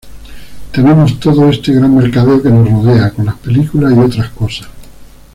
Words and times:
Tenemos 0.71 1.19
todo 1.19 1.47
este 1.51 1.73
gran 1.73 1.95
mercadeo 1.95 2.41
que 2.41 2.49
nos 2.49 2.67
rodea, 2.71 3.11
con 3.11 3.27
las 3.27 3.35
películas 3.35 3.93
y 3.95 3.99
otras 3.99 4.29
cosas. 4.31 4.67